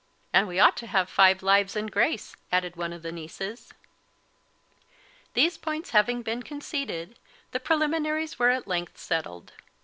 "And 0.33 0.47
we 0.47 0.59
ought 0.59 0.75
to 0.77 0.87
have 0.87 1.11
five 1.11 1.43
lives 1.43 1.75
and 1.75 1.91
grace," 1.91 2.35
added 2.51 2.75
one 2.75 2.91
of 2.91 3.03
the 3.03 3.11
nieces. 3.11 3.71
These 5.35 5.59
points 5.59 5.91
having 5.91 6.23
been 6.23 6.41
conceded, 6.41 7.19
the 7.51 7.59
preliminaries 7.59 8.39
were 8.39 8.49
at 8.49 8.67
length 8.67 8.97
settled. 8.97 9.51